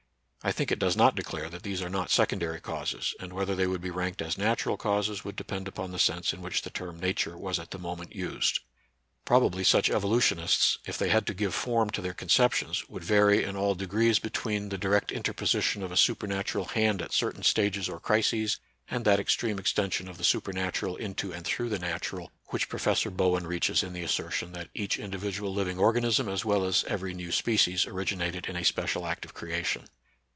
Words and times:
I 0.43 0.51
think 0.51 0.71
it 0.71 0.79
does 0.79 0.97
not 0.97 1.13
declare 1.13 1.49
that 1.51 1.61
these 1.61 1.83
are 1.83 1.89
not 1.89 2.09
secondary 2.09 2.59
causes, 2.59 3.13
and 3.19 3.31
whether 3.31 3.53
they 3.53 3.67
would 3.67 3.79
be 3.79 3.91
ranked 3.91 4.23
as 4.23 4.39
natural 4.39 4.75
causes 4.75 5.23
would 5.23 5.35
depend 5.35 5.67
upon 5.67 5.91
the 5.91 5.99
sense 5.99 6.33
in 6.33 6.41
which 6.41 6.63
the 6.63 6.71
term 6.71 6.99
Nature 6.99 7.37
was 7.37 7.59
at 7.59 7.69
the 7.69 7.77
moment 7.77 8.15
used. 8.15 8.59
Probably 9.23 9.63
such 9.63 9.87
evo 9.87 10.09
lutionists, 10.09 10.79
if 10.87 10.97
they 10.97 11.09
had 11.09 11.27
to 11.27 11.35
give 11.35 11.53
form 11.53 11.91
to 11.91 12.01
their 12.01 12.15
con 12.15 12.27
ceptions, 12.29 12.89
would 12.89 13.03
vary 13.03 13.43
in 13.43 13.55
all 13.55 13.75
degrees 13.75 14.17
between 14.17 14.63
82 14.63 14.63
NATURAL 14.63 14.63
SCIENCE 14.63 14.63
AND 14.63 14.71
RELIGION. 14.71 14.79
the 14.79 14.87
direct 14.89 15.11
interposition 15.39 15.83
of 15.83 15.91
a 15.91 16.41
superAatural 16.41 16.71
hand 16.71 17.01
at 17.03 17.13
certain 17.13 17.43
stages 17.43 17.87
or 17.87 17.99
crises, 17.99 18.57
and 18.89 19.05
that 19.05 19.19
extreme 19.19 19.59
extension 19.59 20.07
of 20.07 20.17
the 20.17 20.23
Supernatural 20.23 20.95
into 20.95 21.31
and 21.31 21.45
through 21.45 21.69
the 21.69 21.77
Natural 21.77 22.31
which 22.47 22.67
Professor 22.67 23.11
Bowen 23.11 23.45
reaches 23.45 23.83
in 23.83 23.93
the 23.93 24.01
assertion 24.03 24.53
that 24.53 24.69
each 24.73 24.97
individual 24.97 25.53
living 25.53 25.77
organism, 25.77 26.27
as 26.27 26.43
well 26.43 26.65
as 26.65 26.83
every 26.85 27.13
new 27.13 27.31
species, 27.31 27.85
origi 27.85 28.17
nated 28.17 28.49
in 28.49 28.55
a 28.55 28.65
special 28.65 29.05
act 29.05 29.23
of 29.23 29.35
creation. 29.35 29.83